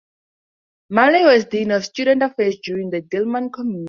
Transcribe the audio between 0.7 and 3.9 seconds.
Malay was Dean of Student Affairs during the Diliman Commune.